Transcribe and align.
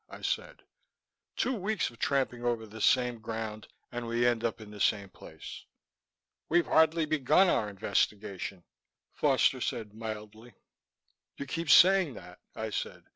I 0.09 0.23
said. 0.23 0.63
"Two 1.35 1.53
weeks 1.53 1.91
of 1.91 1.99
tramping 1.99 2.43
over 2.43 2.65
the 2.65 2.81
same 2.81 3.19
ground, 3.19 3.67
and 3.91 4.07
we 4.07 4.25
end 4.25 4.43
up 4.43 4.59
in 4.59 4.71
the 4.71 4.79
same 4.79 5.09
place." 5.09 5.65
"We've 6.49 6.65
hardly 6.65 7.05
begun 7.05 7.49
our 7.49 7.69
investigation," 7.69 8.63
Foster 9.13 9.61
said 9.61 9.93
mildly. 9.93 10.55
"You 11.37 11.45
keep 11.45 11.69
saying 11.69 12.15
that," 12.15 12.39
I 12.55 12.71
said. 12.71 13.03